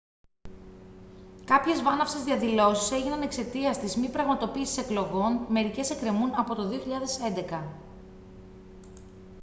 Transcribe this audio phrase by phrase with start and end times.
[1.45, 6.69] κάποιες βάναυσες διαδηλώσεις έγιναν εξαιτίας της μη πραγματοποίησης εκλογών μερικές εκκρεμούν από το
[7.49, 7.63] 2011